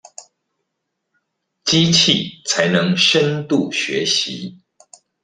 [1.63, 4.57] 機器才能深度學習